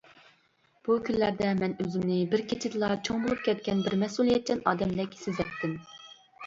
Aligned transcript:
بۇ 0.87 0.95
كۈنلەردە 1.09 1.51
مەن 1.59 1.75
ئۆزۈمنى 1.85 2.17
بىر 2.33 2.45
كېچىدىلا 2.55 2.91
چوڭ 3.09 3.23
بولۇپ 3.27 3.47
كەتكەن 3.51 3.87
بىر 3.89 4.01
مەسئۇلىيەتچان 4.07 4.67
ئادەمدەك 4.73 5.17
سېزەتتىم. 5.25 5.81